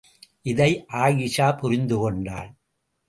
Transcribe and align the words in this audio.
இதை 0.41 0.69
ஆயிஷா 0.93 1.47
புரிந்துகொண்டாள். 1.61 2.49